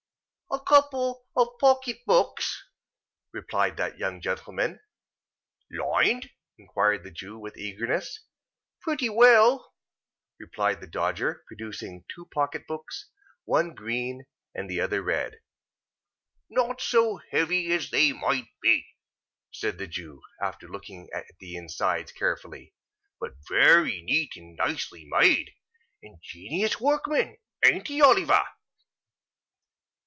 [0.53, 2.65] "A couple of pocket books,"
[3.31, 4.81] replied that young gentlman.
[5.71, 8.25] "Lined?" inquired the Jew, with eagerness.
[8.81, 9.73] "Pretty well,"
[10.37, 13.05] replied the Dodger, producing two pocket books;
[13.45, 15.39] one green, and the other red.
[16.49, 18.85] "Not so heavy as they might be,"
[19.51, 22.73] said the Jew, after looking at the insides carefully;
[23.21, 25.51] "but very neat and nicely made.
[26.01, 28.43] Ingenious workman, ain't he, Oliver?"